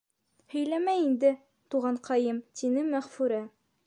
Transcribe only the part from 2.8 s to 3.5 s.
Мәғфүрә.